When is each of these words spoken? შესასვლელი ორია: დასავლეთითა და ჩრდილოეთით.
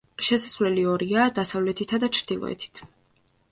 შესასვლელი 0.27 0.85
ორია: 0.93 1.27
დასავლეთითა 1.41 2.01
და 2.05 2.11
ჩრდილოეთით. 2.19 2.85